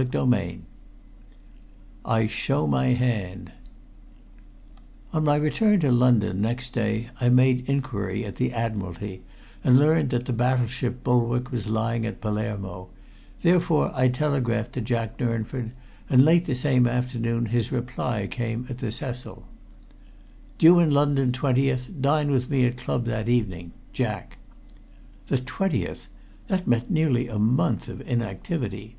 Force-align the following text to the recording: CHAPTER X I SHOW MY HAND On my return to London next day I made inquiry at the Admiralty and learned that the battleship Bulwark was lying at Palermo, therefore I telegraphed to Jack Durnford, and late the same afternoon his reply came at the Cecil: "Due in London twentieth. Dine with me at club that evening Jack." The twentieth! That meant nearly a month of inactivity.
CHAPTER 0.00 0.32
X 0.32 0.58
I 2.04 2.26
SHOW 2.28 2.68
MY 2.68 2.86
HAND 2.92 3.50
On 5.12 5.24
my 5.24 5.34
return 5.34 5.80
to 5.80 5.90
London 5.90 6.40
next 6.40 6.72
day 6.72 7.10
I 7.20 7.28
made 7.30 7.68
inquiry 7.68 8.24
at 8.24 8.36
the 8.36 8.52
Admiralty 8.52 9.22
and 9.64 9.76
learned 9.76 10.10
that 10.10 10.26
the 10.26 10.32
battleship 10.32 11.02
Bulwark 11.02 11.50
was 11.50 11.68
lying 11.68 12.06
at 12.06 12.20
Palermo, 12.20 12.90
therefore 13.42 13.90
I 13.92 14.06
telegraphed 14.06 14.74
to 14.74 14.80
Jack 14.80 15.16
Durnford, 15.16 15.72
and 16.08 16.24
late 16.24 16.44
the 16.44 16.54
same 16.54 16.86
afternoon 16.86 17.46
his 17.46 17.72
reply 17.72 18.28
came 18.28 18.68
at 18.70 18.78
the 18.78 18.92
Cecil: 18.92 19.48
"Due 20.58 20.78
in 20.78 20.92
London 20.92 21.32
twentieth. 21.32 21.90
Dine 22.00 22.30
with 22.30 22.48
me 22.48 22.64
at 22.66 22.76
club 22.76 23.04
that 23.06 23.28
evening 23.28 23.72
Jack." 23.92 24.38
The 25.26 25.38
twentieth! 25.40 26.06
That 26.46 26.68
meant 26.68 26.88
nearly 26.88 27.26
a 27.26 27.40
month 27.40 27.88
of 27.88 28.00
inactivity. 28.02 28.94